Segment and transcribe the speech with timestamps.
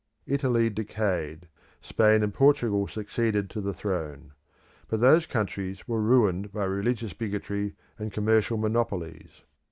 [0.25, 1.47] Italy decayed;
[1.79, 4.31] Spain and Portugal succeeded to the throne.
[4.87, 9.43] But those countries were ruined by religious bigotry and commercial monopolies.